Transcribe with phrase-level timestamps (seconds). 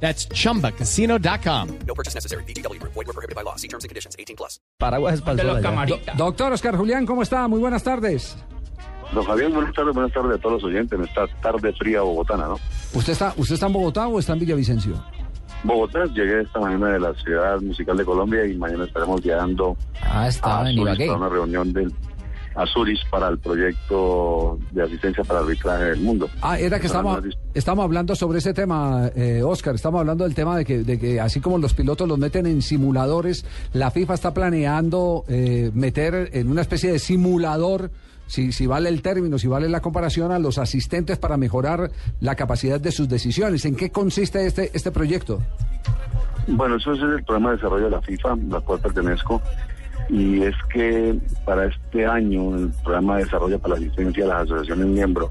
[0.00, 1.68] That's chumbacasino.com.
[1.86, 2.44] No purchase necessary.
[2.44, 2.78] BGW.
[2.82, 3.56] Void were prohibited by law.
[3.56, 4.14] See terms and conditions.
[4.18, 4.60] 18 plus.
[4.78, 5.86] Paraguas es para allá.
[5.86, 7.48] Do- doctor Oscar Julián, ¿cómo está?
[7.48, 8.36] Muy buenas tardes.
[9.14, 12.48] Don Javier, buenas tardes, buenas tardes a todos los oyentes en esta tarde fría bogotana,
[12.48, 12.58] ¿no?
[12.92, 15.00] ¿Usted está, ¿Usted está en Bogotá o está en Villavicencio?
[15.62, 20.22] Bogotá, llegué esta mañana de la ciudad musical de Colombia y mañana estaremos llegando Ah,
[20.24, 21.06] a estaba en Ibagué.
[21.06, 21.92] para una reunión del
[22.56, 26.28] a Zurich para el proyecto de asistencia para arbitraje del mundo.
[26.40, 27.20] Ah, era que estamos,
[27.54, 29.74] estamos hablando sobre ese tema, eh, Oscar.
[29.74, 32.62] Estamos hablando del tema de que, de que así como los pilotos los meten en
[32.62, 37.90] simuladores, la FIFA está planeando eh, meter en una especie de simulador,
[38.26, 42.34] si, si vale el término, si vale la comparación, a los asistentes para mejorar la
[42.36, 43.66] capacidad de sus decisiones.
[43.66, 45.42] ¿En qué consiste este, este proyecto?
[46.48, 49.42] Bueno, eso es el programa de desarrollo de la FIFA, la cual pertenezco,
[50.08, 54.42] y es que para este año el programa de desarrollo para la asistencia de las
[54.42, 55.30] asociaciones miembros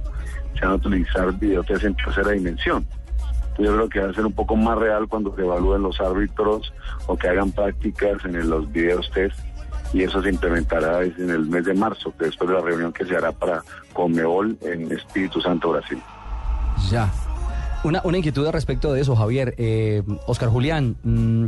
[0.53, 2.85] se van a utilizar videotest en tercera dimensión.
[3.57, 6.73] Yo creo que va a ser un poco más real cuando se evalúen los árbitros
[7.07, 9.39] o que hagan prácticas en los videos test
[9.93, 13.15] y eso se implementará en el mes de marzo, después de la reunión que se
[13.15, 16.01] hará para Conmebol en Espíritu Santo, Brasil.
[16.91, 17.09] Ya.
[17.83, 19.53] Una, una inquietud al respecto de eso, Javier.
[19.57, 21.45] Eh, Oscar Julián, mm,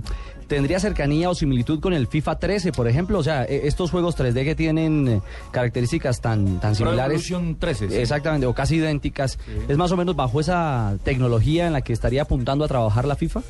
[0.47, 3.17] ¿tendría cercanía o similitud con el FIFA 13, por ejemplo?
[3.17, 7.27] O sea, eh, estos juegos 3D que tienen eh, características tan, tan similares.
[7.31, 7.95] Evolution 13, sí.
[7.95, 9.39] Exactamente, o casi idénticas.
[9.67, 13.15] ¿Es más o menos bajo esa tecnología en la que estaría apuntando a trabajar la
[13.15, 13.41] FIFA?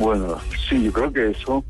[0.00, 0.38] Bueno,
[0.68, 1.62] sí, yo creo que eso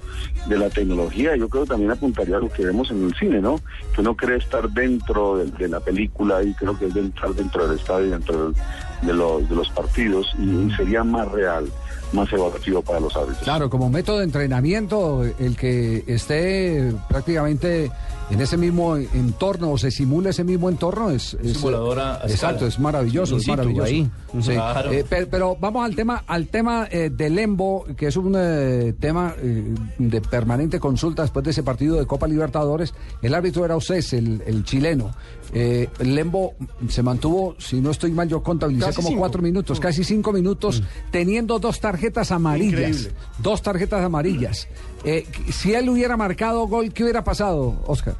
[0.46, 3.40] de la tecnología, yo creo que también apuntaría a lo que vemos en el cine,
[3.40, 3.56] ¿no?
[3.94, 7.34] Que uno cree estar dentro de, de la película y creo que es de entrar
[7.34, 8.54] dentro del estadio, dentro del-
[9.02, 11.66] de, los, de los partidos y sería más real,
[12.12, 13.42] más evaluativo para los árbitros.
[13.42, 17.90] Claro, como método de entrenamiento, el que esté prácticamente
[18.30, 22.78] en ese mismo entorno o se simule ese mismo entorno es, es- simuladora exacto, es
[22.78, 23.84] maravilloso, es maravilloso.
[23.84, 24.10] ahí.
[24.40, 24.52] Sí.
[24.52, 24.92] Claro.
[24.92, 28.94] Eh, pe- pero, vamos al tema, al tema eh, del Lembo, que es un eh,
[28.98, 32.94] tema eh, de permanente consulta después de ese partido de Copa Libertadores.
[33.22, 35.12] El árbitro era Océs, el, el chileno.
[35.52, 36.54] Eh, el Lembo
[36.88, 39.20] se mantuvo, si no estoy mal, yo contabilicé Casi como cinco.
[39.20, 42.80] cuatro minutos, casi cinco minutos, teniendo dos tarjetas amarillas.
[42.80, 43.12] Increíble.
[43.38, 44.66] Dos tarjetas amarillas.
[45.04, 48.14] Eh, si él hubiera marcado gol, ¿qué hubiera pasado, Oscar?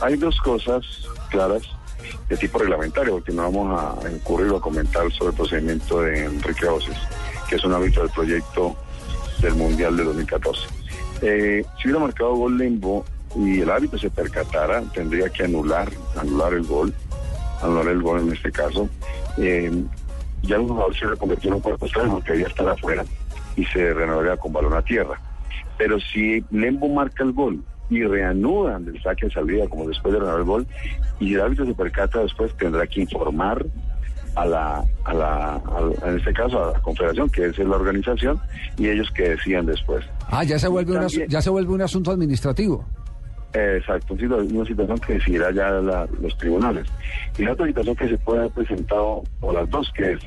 [0.00, 0.84] Hay dos cosas
[1.30, 1.62] claras
[2.28, 6.24] de tipo reglamentario, porque no vamos a incurrir o a comentar sobre el procedimiento de
[6.24, 6.96] Enrique Oces,
[7.48, 8.76] que es un árbitro del proyecto
[9.40, 10.60] del Mundial de 2014.
[11.22, 16.52] Eh, si hubiera marcado gol Lembo y el árbitro se percatara, tendría que anular, anular
[16.52, 16.94] el gol,
[17.62, 18.88] anular el gol en este caso.
[19.38, 19.70] Eh,
[20.42, 23.04] ya el jugador se reconvirtió en un cuerpo extraño porque debía estar afuera
[23.56, 25.18] y se renovaría con balón a tierra.
[25.78, 30.20] Pero si Lembo marca el gol y reanudan del saque de salida como después de
[30.20, 30.66] renovar el gol
[31.20, 33.64] y el árbitro se percata después tendrá que informar
[34.34, 38.40] a la, a la a- en este caso a la confederación que es la organización
[38.76, 41.72] y ellos que decían después Ah, ya se vuelve, un asu- También- ya se vuelve
[41.72, 42.84] un asunto administrativo.
[43.54, 46.86] Eh, Exacto, una situa- una situación que decidirá ya la- los tribunales.
[47.38, 50.18] Y la otra situación que se puede haber presentado, o las dos, que es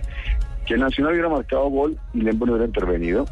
[0.65, 3.25] que el Nacional hubiera marcado gol y Lembo no hubiera intervenido,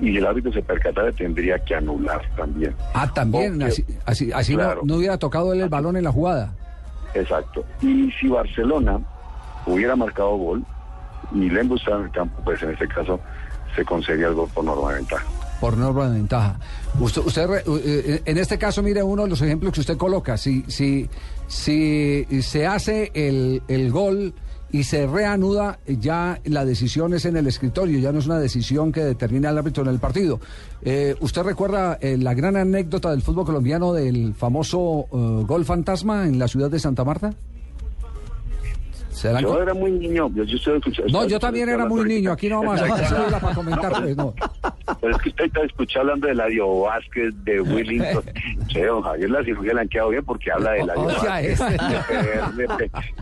[0.00, 2.74] y el árbitro se percatara, tendría que anular también.
[2.94, 4.80] Ah, también, Porque- así, así, así no- Claro.
[4.84, 6.52] no, hubiera tocado él el balón en la jugada.
[7.14, 7.64] Exacto.
[7.80, 8.98] Y si Barcelona
[9.66, 10.64] hubiera marcado gol
[11.32, 13.20] y Lembo estaba en el campo, pues en este caso
[13.76, 15.24] se concedía el gol por norma de ventaja.
[15.60, 16.56] Por norma de ventaja.
[17.00, 20.36] Usted, usted re- eh, en este caso, mire uno de los ejemplos que usted coloca.
[20.36, 21.08] Si, si,
[21.46, 24.34] si se hace el, el gol
[24.72, 28.90] y se reanuda, ya la decisión es en el escritorio, ya no es una decisión
[28.90, 30.40] que determina el árbitro en el partido.
[30.82, 36.26] Eh, ¿Usted recuerda eh, la gran anécdota del fútbol colombiano del famoso eh, gol fantasma
[36.26, 37.32] en la ciudad de Santa Marta?
[39.10, 42.04] ¿Se dan Yo era muy niño, yo, yo estoy escuchando- No, yo también era muy
[42.04, 42.32] niño.
[42.32, 44.34] Aquí no vamos a hacer para comentar, pues no.
[45.00, 48.22] Pero es que usted está escuchando hablando de Ladio Vázquez, de Willington.
[48.68, 51.78] Che, don Javier, la cirugía le han quedado bien porque habla de Ladio Vázquez, de,
[51.78, 52.52] Peder-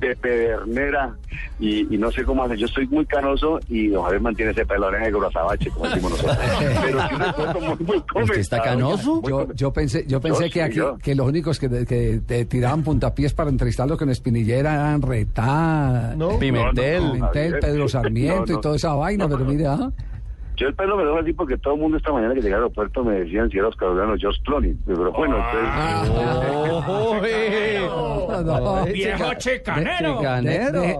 [0.01, 1.15] de- de Pedernera,
[1.61, 2.57] y, y no sé cómo hace.
[2.57, 6.39] Yo estoy muy canoso y don Javier mantiene ese pelo negro azabache, como decimos nosotros.
[6.83, 9.21] Pero recuerdo muy, muy ¿Usted está canoso?
[9.21, 10.99] muy Yo, yo pensé, yo pensé Yo que aquí, yo.
[10.99, 16.39] que los únicos que, que te tiraban puntapiés para entrevistarlo con Espinillera eran Retá, ¿No?
[16.39, 17.03] Pimentel.
[17.03, 17.31] No, no, no.
[17.31, 18.59] Pimentel, Pedro Sarmiento no.
[18.59, 19.91] y toda esa vaina, No, pero mire, ah,
[20.57, 22.55] Yo el pelo me lo dejo así porque todo el mundo esta mañana que llegué
[22.55, 24.77] al aeropuerto me decían si era Oscar Julián o George Clooney.
[24.87, 26.83] Pero bueno, entonces...
[28.93, 30.21] ¡Viejo chicanero!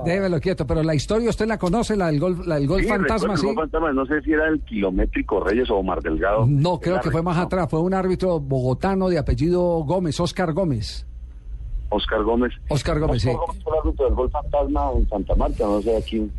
[0.05, 2.89] Déjemelo quieto, pero la historia usted la conoce, la del gol, la del gol Sí,
[2.89, 3.47] fantasma, ¿sí?
[3.47, 6.47] el gol fantasma, no sé si era el kilométrico Reyes o Omar Delgado.
[6.49, 11.07] No, creo que fue más atrás, fue un árbitro bogotano de apellido Gómez, Oscar Gómez.
[11.91, 12.53] Oscar Gómez.
[12.71, 13.29] Oscar Gómez, sí.
[13.29, 16.31] Oscar Gómez fue el árbitro del gol fantasma en Santa Marta, no sé aquí.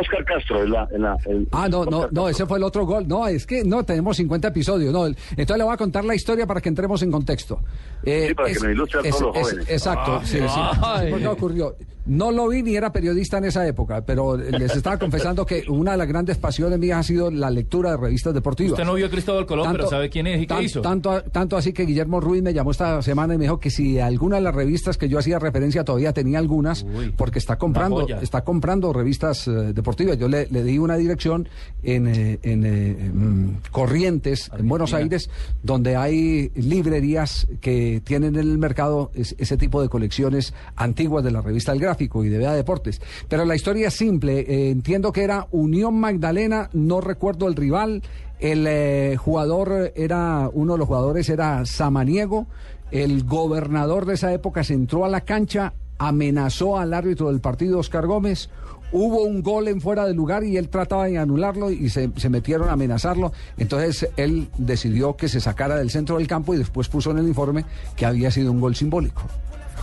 [0.00, 0.84] Oscar Castro es la...
[0.92, 2.28] es la- el- Ah, no, no, Oscar no, Castro.
[2.28, 3.06] ese fue el otro gol.
[3.08, 4.92] No, es que no, tenemos 50 episodios.
[4.92, 7.60] No, el- entonces le voy a contar la historia para que entremos en contexto.
[8.06, 9.68] Eh, Sí, para que nos ilustre a todos los jóvenes.
[9.68, 10.60] Exacto, sí, sí.
[10.82, 11.10] Ay.
[11.10, 11.76] ¿Por qué ocurrió?
[12.06, 15.90] No lo vi ni era periodista en esa época, pero les estaba confesando que una
[15.90, 18.74] de las grandes pasiones mías ha sido la lectura de revistas deportivas.
[18.74, 20.82] Usted no vio a Cristóbal Colón, pero sabe quién es y qué hizo.
[20.82, 23.98] Tanto, tanto así que Guillermo Ruiz me llamó esta semana y me dijo que si
[23.98, 28.06] alguna de las revistas que yo hacía referencia todavía tenía algunas, Uy, porque está comprando,
[28.22, 30.16] está comprando revistas eh, deportivas.
[30.16, 31.48] Yo le, le di una dirección
[31.82, 35.28] en, eh, en, eh, Corrientes, en Buenos Aires,
[35.64, 41.30] donde hay librerías que tienen en el mercado es- ese tipo de colecciones antiguas de
[41.30, 43.00] la revista El Gráfico y de Vea Deportes.
[43.28, 44.40] Pero la historia es simple.
[44.40, 48.02] eh, entiendo que era Unión Magdalena, no recuerdo el rival.
[48.38, 52.46] El eh, jugador era, uno de los jugadores era Samaniego.
[52.90, 57.78] El gobernador de esa época se entró a la cancha, amenazó al árbitro del partido,
[57.78, 58.50] Oscar Gómez.
[58.92, 62.28] Hubo un gol en fuera de lugar y él trataba de anularlo y se, se
[62.28, 63.32] metieron a amenazarlo.
[63.58, 67.28] Entonces él decidió que se sacara del centro del campo y después puso en el
[67.28, 67.64] informe
[67.96, 69.22] que había sido un gol simbólico.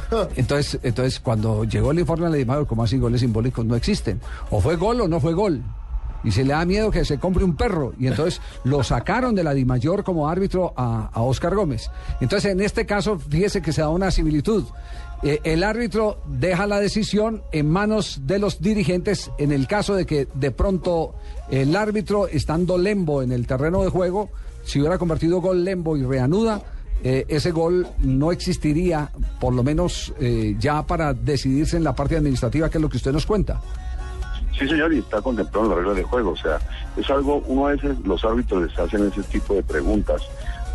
[0.35, 4.19] Entonces, entonces cuando llegó el informe le dijimos, ¿cómo así goles simbólicos no existen?
[4.49, 5.61] O fue gol o no fue gol.
[6.23, 7.93] Y se le da miedo que se compre un perro.
[7.99, 11.89] Y entonces lo sacaron de la Dimayor como árbitro a, a Oscar Gómez.
[12.21, 14.63] Entonces, en este caso, fíjese que se da una similitud.
[15.23, 20.05] Eh, el árbitro deja la decisión en manos de los dirigentes en el caso de
[20.05, 21.15] que de pronto
[21.49, 24.29] el árbitro, estando lembo en el terreno de juego,
[24.63, 26.61] si hubiera convertido gol lembo y reanuda,
[27.05, 32.17] eh, ese gol no existiría, por lo menos eh, ya para decidirse en la parte
[32.17, 33.61] administrativa, que es lo que usted nos cuenta.
[34.57, 36.31] Sí, señor, y está contemplado en la regla de juego.
[36.31, 36.59] O sea,
[36.95, 40.21] es algo, uno a veces los árbitros les hacen ese tipo de preguntas,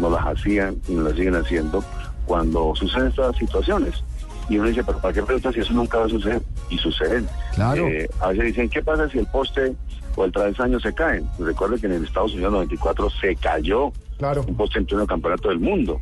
[0.00, 1.84] no las hacían y no las siguen haciendo
[2.26, 4.02] cuando suceden estas situaciones.
[4.48, 6.40] Y uno dice, pero ¿para qué preguntas si eso nunca va a suceder?
[6.70, 7.26] Y suceden.
[7.54, 7.86] Claro.
[7.86, 9.74] Eh, a veces dicen, ¿qué pasa si el poste
[10.16, 11.26] o el travesaño se caen?
[11.38, 14.44] Recuerde que en el Estados Unidos 94 se cayó Claro.
[14.48, 16.00] un poste en pleno campeonato del mundo.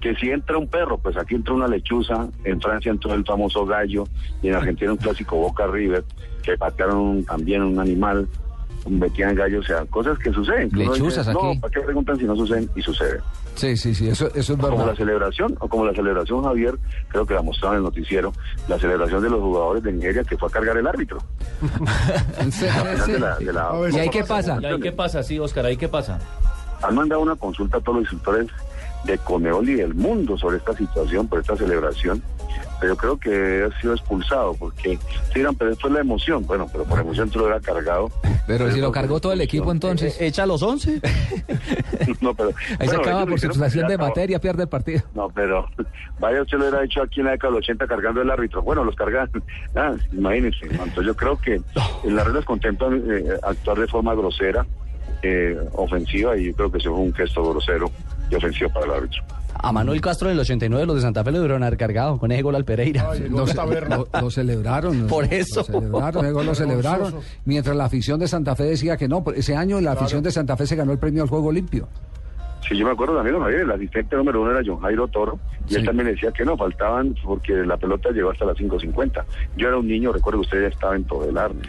[0.00, 3.64] Que si entra un perro, pues aquí entra una lechuza, en Francia entró el famoso
[3.64, 4.04] gallo,
[4.42, 6.02] y en Argentina un clásico Boca River,
[6.42, 8.26] que patearon también un animal,
[8.88, 10.68] metían gallo, o sea, cosas que suceden.
[10.72, 11.54] Lechuzas dice, aquí.
[11.54, 12.68] No, ¿para qué preguntan si no suceden?
[12.74, 13.20] Y suceden.
[13.54, 14.94] Sí, sí, sí, eso, eso es Como la verdad.
[14.96, 16.74] celebración, o como la celebración, Javier,
[17.08, 18.32] creo que la mostraron en el noticiero,
[18.68, 21.18] la celebración de los jugadores de Nigeria que fue a cargar el árbitro.
[22.50, 22.50] Sí,
[23.04, 23.12] sí.
[23.12, 24.58] de la- de la- A ver, ¿Y ahí qué pasa?
[24.60, 25.22] ¿Y ahí qué pasa?
[25.22, 26.18] Sí, Oscar, ¿ahí qué pasa?
[26.82, 28.48] han mandado una consulta a todos los instructores
[29.04, 32.20] de Conebol y del mundo sobre esta situación, por esta celebración,
[32.82, 34.98] pero yo creo que ha sido expulsado, porque
[35.32, 38.10] si dirán, pero esto es la emoción, bueno, pero por emoción te lo hubiera cargado.
[38.44, 40.20] Pero si lo cargó todo el equipo entonces.
[40.20, 41.00] Echa los 11.
[42.20, 42.50] No, pero,
[42.80, 44.08] Ahí se bueno, acaba por sustracción de acabó.
[44.08, 45.02] materia, pierde el partido.
[45.14, 45.68] No, pero
[46.18, 48.62] vaya usted lo hubiera hecho aquí en la década del 80 cargando el árbitro.
[48.62, 49.30] Bueno, los cargan.
[49.76, 50.66] Ah, imagínense.
[50.66, 51.60] Entonces yo creo que
[52.04, 54.66] en las reglas contemplan eh, actuar de forma grosera,
[55.22, 57.90] eh, ofensiva, y yo creo que eso fue un gesto grosero
[58.30, 59.22] y ofensivo para el árbitro.
[59.54, 62.32] A Manuel Castro en el 89 los de Santa Fe lo debieron haber cargado con
[62.32, 63.10] ese gol al Pereira.
[63.12, 63.46] Ay, Lo,
[64.30, 65.06] celebraron.
[65.06, 65.60] Por eso.
[65.60, 67.14] Lo celebraron, ese gol lo celebraron.
[67.44, 69.24] Mientras la afición de Santa Fe decía que no.
[69.34, 71.88] Ese año la afición de Santa Fe se ganó el premio al juego limpio.
[72.68, 75.38] Sí, yo me acuerdo también, Javier, el asistente número uno era John Jairo Toro,
[75.68, 75.86] y él Sí.
[75.86, 79.24] también decía que no, faltaban porque la pelota llegó hasta las 5.50.
[79.56, 81.50] Yo era un niño, recuerdo que usted ya estaba en Todelar.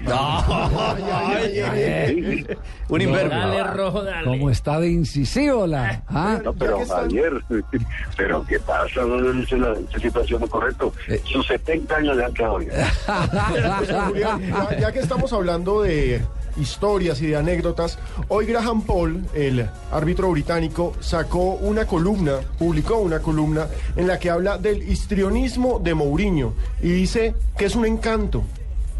[1.43, 2.45] Sí.
[2.89, 3.29] Un imberbe.
[3.35, 4.25] Dale, rojo, dale.
[4.25, 6.03] Como está de incisivo la.
[6.07, 6.39] ¿ah?
[6.43, 7.33] No, pero Javier,
[8.17, 9.01] pero ¿qué pasa?
[9.05, 10.93] No es la, esa situación no correcto.
[11.07, 11.21] Eh.
[11.25, 12.71] Sus 70 años le han quedado bien.
[14.07, 16.21] Julián, ya, ya que estamos hablando de
[16.57, 23.19] historias y de anécdotas, hoy Graham Paul, el árbitro británico, sacó una columna, publicó una
[23.19, 28.43] columna en la que habla del histrionismo de Mourinho y dice que es un encanto,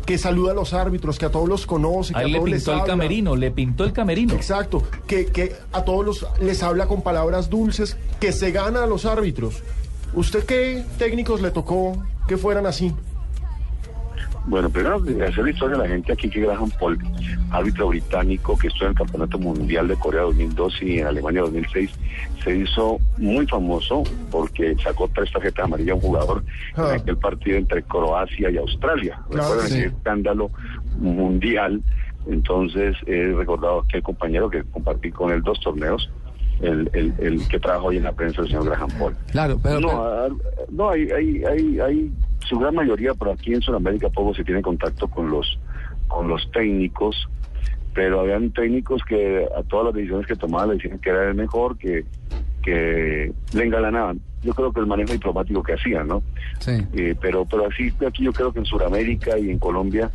[0.05, 2.50] que saluda a los árbitros, que a todos los conoce, que Ahí a le todos
[2.50, 4.33] les pintó el camerino, le pintó el camerino.
[4.33, 8.88] Exacto, que, que a todos los, les habla con palabras dulces, que se gana a
[8.88, 9.63] los árbitros.
[10.13, 12.93] ¿Usted qué técnicos le tocó que fueran así?
[14.46, 16.98] Bueno, primero hacer la historia de la gente aquí que Graham Paul,
[17.52, 21.90] árbitro británico que estuvo en el Campeonato Mundial de Corea 2002 y en Alemania 2006,
[22.44, 26.44] se hizo muy famoso porque sacó tres tarjetas amarillas a un jugador
[26.76, 26.90] Ah.
[26.94, 29.20] en aquel partido entre Croacia y Australia.
[29.30, 29.78] Claro, Recuerdan sí.
[29.80, 30.52] ese escándalo
[31.00, 31.82] mundial
[32.26, 36.10] Entonces he recordado a aquel compañero que compartí con él dos torneos,
[36.63, 39.15] el, el, el que trabaja hoy en la prensa, el señor Graham Paul.
[39.32, 40.27] Claro, pero, no, pero- ah,
[40.72, 42.12] no hay, hay, hay, hay
[42.48, 45.60] su gran mayoría, pero aquí en Sudamérica poco se tiene contacto con los,
[46.08, 47.27] con los técnicos,
[47.93, 51.36] pero habían técnicos que a todas las decisiones que tomaban le decían que era el
[51.36, 52.03] mejor, que,
[52.63, 54.20] que le engalanaban.
[54.44, 56.24] Yo creo que el manejo diplomático que hacían, ¿no?
[56.60, 56.72] sí.
[56.94, 60.10] Eh, pero pero así aquí yo creo que en Sudamérica y en Colombia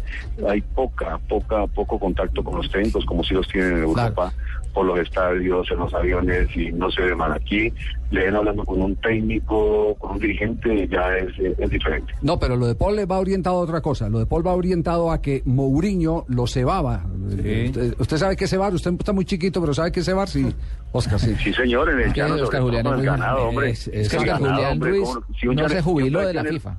[0.49, 4.33] hay poca poca poco contacto con los técnicos como si los tienen en Europa
[4.73, 7.73] por los estadios en los aviones y no se ven aquí
[8.11, 12.57] le ven hablando con un técnico con un dirigente ya es, es diferente No, pero
[12.57, 14.09] lo de Paul le va orientado a otra cosa.
[14.09, 17.05] Lo de Paul va orientado a que Mourinho lo cebaba.
[17.31, 17.65] Sí.
[17.67, 20.29] Usted, usted sabe qué es cebar, usted está muy chiquito, pero ¿sabe qué es cebar?
[20.29, 20.47] Sí,
[20.93, 21.35] Oscar, sí.
[21.43, 23.89] sí señor en el llano sobre todo Julián con es el muy- ganado hombre es-
[23.89, 26.45] es El que ganado, Julián hombre, Ruiz ¿cómo- si un no se jubiló de la
[26.45, 26.77] FIFA.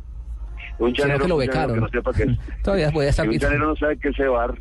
[0.80, 1.76] un sino llanero- que lo becaron.
[1.76, 4.10] que no sepa qué es- Todavía voy a estar si un llanero no sabe qué
[4.10, 4.56] es cebar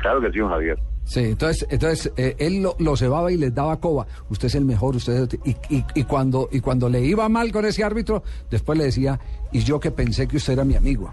[0.00, 3.54] claro que sí don Javier Sí, entonces, entonces eh, él lo, lo cebaba y les
[3.54, 4.06] daba coba.
[4.28, 7.50] Usted es el mejor, usted es- y, y, y cuando y cuando le iba mal
[7.50, 9.18] con ese árbitro, después le decía,
[9.50, 11.10] y yo que pensé que usted era mi amigo.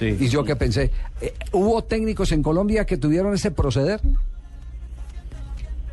[0.00, 0.16] Sí.
[0.18, 0.90] Y yo que pensé,
[1.20, 4.00] eh, ¿hubo técnicos en Colombia que tuvieron ese proceder?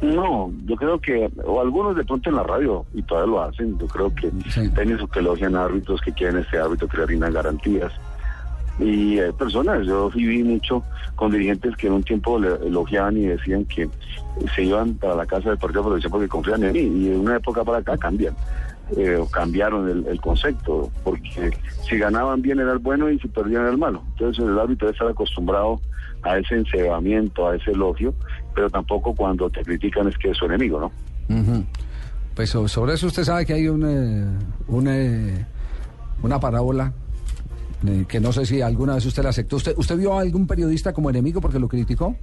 [0.01, 3.77] No, yo creo que, o algunos de pronto en la radio, y todavía lo hacen,
[3.77, 4.69] yo creo que Sí.
[4.69, 7.91] técnicos que elogian a árbitros que quieren este árbitro que le rindan garantías.
[8.79, 10.83] Y hay personas, yo viví mucho
[11.15, 13.89] con dirigentes que en un tiempo le elogiaban y decían que
[14.55, 17.17] se iban para la casa del partido de protección porque confían en mí, y de
[17.17, 18.35] una época para acá cambian.
[18.95, 21.51] Eh, cambiaron el, el concepto, porque
[21.89, 24.03] si ganaban bien era el bueno y si perdían era el malo.
[24.13, 25.81] Entonces el árbitro debe estar acostumbrado
[26.23, 28.13] a ese encebamiento, a ese elogio,
[28.55, 30.91] pero tampoco cuando te critican es que es su enemigo, ¿no?
[31.35, 31.63] Ujú.
[32.35, 34.25] Pues so- sobre eso usted sabe que hay un, eh,
[34.67, 35.45] un, eh,
[36.23, 36.93] una parábola
[37.87, 39.57] eh, que no sé si alguna vez usted la aceptó.
[39.57, 42.15] ¿Usted, ¿Usted vio a algún periodista como enemigo porque lo criticó?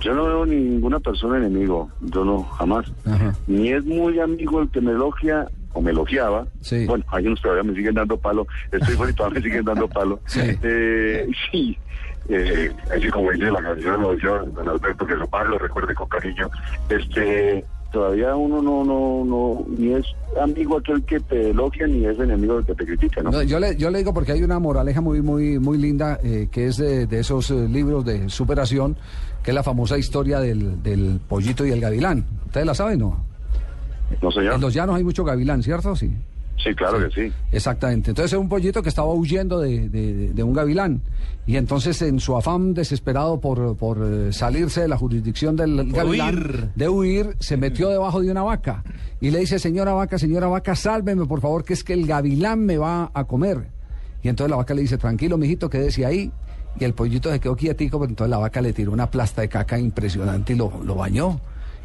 [0.00, 2.86] Yo no veo ninguna persona enemigo, yo no, jamás.
[3.04, 3.34] Ajá.
[3.46, 6.46] Ni es muy amigo el que me elogia o me elogiaba.
[6.60, 6.86] Sí.
[6.86, 9.88] Bueno, hay unos todavía me siguen dando palo, estoy fuera y todavía me siguen dando
[9.88, 10.20] palo.
[10.26, 10.40] Sí.
[10.62, 11.78] Eh, sí,
[12.28, 15.94] eh, así como dice la canción, lo dice don Alberto, que su padre lo recuerde
[15.94, 16.50] con cariño.
[16.88, 20.04] Este, todavía uno no, no, no, ni es
[20.40, 23.30] amigo aquel que te elogia, ni es enemigo el que te critica, ¿no?
[23.30, 26.48] No, yo, le, yo le digo porque hay una moraleja muy muy muy linda eh,
[26.50, 28.96] que es de, de esos eh, libros de superación,
[29.42, 32.24] que es la famosa historia del, del pollito y el gavilán.
[32.46, 33.24] ¿Ustedes la saben no?
[34.22, 34.54] No, señor.
[34.54, 35.94] En los llanos hay mucho gavilán, ¿cierto?
[35.94, 36.10] Sí.
[36.62, 37.32] Sí, claro que sí.
[37.52, 38.10] Exactamente.
[38.10, 41.00] Entonces es un pollito que estaba huyendo de, de- de un gavilán.
[41.46, 46.34] Y entonces en su afán desesperado por, por eh, salirse de la jurisdicción del gavilán,
[46.36, 46.68] huir.
[46.74, 48.82] de huir, se metió debajo de una vaca.
[49.20, 52.60] Y le dice, señora vaca, señora vaca, sálveme por favor, que es que el gavilán
[52.66, 53.68] me va a comer.
[54.22, 56.30] Y entonces la vaca le dice, tranquilo, mijito, quédese ahí.
[56.80, 59.48] Y el pollito se quedó quietico, pero entonces la vaca le tiró una plasta de
[59.48, 61.40] caca impresionante y lo, lo bañó.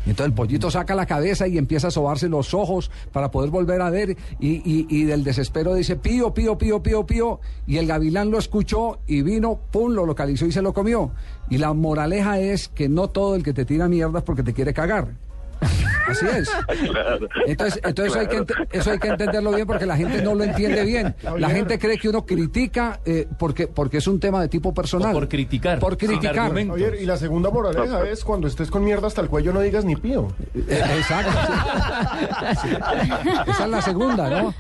[0.06, 3.50] Y entonces el pollito saca la cabeza y empieza a sobarse los ojos para poder
[3.52, 4.18] volver a ver.
[4.40, 7.40] Y, y- del desespero dice, pío, pío, pío, pío, pío.
[7.68, 11.12] Y el gavilán lo escuchó y vino, pum, lo localizó y se lo comió.
[11.50, 14.54] Y la moraleja es que no todo el que te tira mierda es porque te
[14.54, 15.16] quiere cagar.
[16.08, 16.50] Así es.
[16.90, 17.28] Claro.
[17.48, 20.84] Entonces, entonces hay que eso hay que entenderlo bien porque la gente no lo entiende
[20.86, 21.16] bien.
[21.38, 25.12] La gente cree que uno critica eh, porque, porque es un tema de tipo personal.
[25.12, 26.36] O por criticar, Por criticar.
[26.54, 29.86] Javier, y la segunda moraleja es cuando estés con mierda hasta el cuello no digas
[29.86, 30.28] ni pío.
[30.56, 31.32] Eh, Exacto.
[32.62, 32.70] sí.
[32.70, 32.78] Sí.
[33.48, 34.54] Esa es la segunda, ¿no?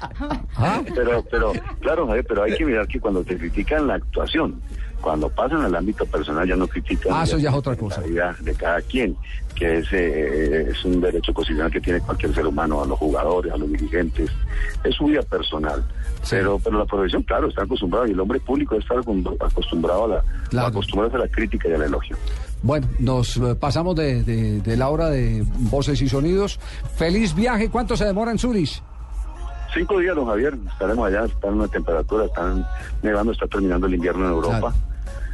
[0.55, 0.81] ¿Ah?
[0.93, 4.61] Pero, pero, claro, Javier, pero hay que mirar que cuando te critican la actuación,
[5.03, 8.01] cuando pasan al ámbito personal ya no critican Ah, eso ya es otra la cosa.
[8.01, 9.15] vida de cada quien,
[9.53, 13.51] que es, eh, es un derecho constitucional que tiene cualquier ser humano, a los jugadores,
[13.53, 14.29] a los dirigentes,
[14.83, 15.83] es su vida personal.
[16.29, 20.07] Pero, pero la profesión, claro, está acostumbrada y el hombre público está acostum- acostumbrado a
[20.07, 20.67] la, Claro.
[20.69, 22.15] acostumbrado a la crítica y al elogio.
[22.61, 26.59] Bueno, nos eh, pasamos de, de- de la hora de voces y sonidos.
[26.95, 27.69] Feliz viaje.
[27.69, 28.81] ¿Cuánto se demora en Zurich?
[29.73, 32.65] Cinco días, don Javier, estaremos allá, está en una temperatura, están
[33.01, 34.59] nevando, está terminando el invierno en Europa.
[34.59, 34.75] Claro.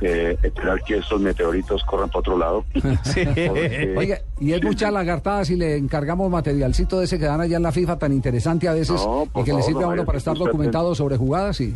[0.02, 2.64] Eh, esperar que estos meteoritos corran para otro lado.
[2.74, 7.58] Porque- Oiga, y es mucha lagartada si le encargamos materialcito de ese que dan allá
[7.58, 10.06] en la FIFA tan interesante a veces No, y que le favor, sirve a uno
[10.06, 11.76] para estar documentado sobre jugadas, sí.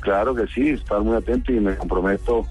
[0.00, 2.46] Claro que sí, estar muy atento y me comprometo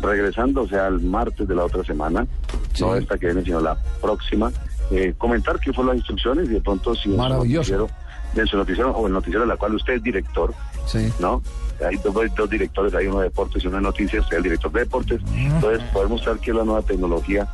[0.00, 2.24] regresando, o sea, el martes de la otra semana,
[2.72, 2.84] Sí.
[2.84, 4.52] no esta que viene, sino la próxima,
[4.92, 7.72] eh, comentar qué fueron las instrucciones y de pronto si Maravilloso.
[7.76, 7.88] noticiero,
[8.34, 10.54] en su noticiero o el noticiero de la cual usted es director,
[10.86, 11.12] Sí.
[11.18, 11.42] ¿no?
[11.86, 14.42] Hay dos, dos directores, hay uno de deportes y uno de noticias, usted es el
[14.44, 17.48] director de deportes, entonces poder mostrar que la nueva tecnología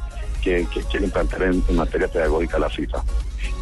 [0.46, 3.02] que, que quiere implantar en, en materia pedagógica la FIFA.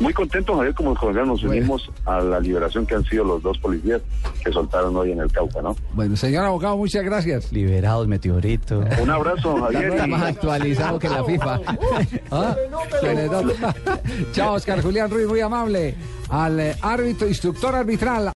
[0.01, 1.57] Muy contentos, Javier, como colegas nos Bueno.
[1.57, 4.03] unimos a la liberación que han sido los dos policías
[4.43, 5.77] que soltaron hoy en el Cauca, ¿no?
[5.95, 7.53] Bueno, señor abogado, muchas gracias.
[7.53, 8.83] Liberados, meteorito.
[9.01, 9.85] Un abrazo, Javier.
[9.93, 11.61] Está más actualizado que la FIFA.
[12.31, 12.57] Ah.
[14.33, 15.95] Chao, Oscar Julián Ruiz, muy amable.
[16.29, 18.33] Al eh, árbitro, instructor arbitral.